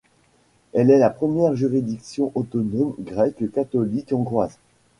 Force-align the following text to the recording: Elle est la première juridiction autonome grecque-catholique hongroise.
Elle 0.73 0.89
est 0.89 0.97
la 0.97 1.11
première 1.11 1.53
juridiction 1.55 2.31
autonome 2.33 2.95
grecque-catholique 2.97 4.13
hongroise. 4.13 4.57